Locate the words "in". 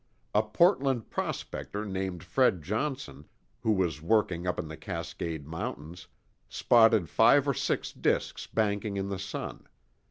4.57-4.67, 8.97-9.09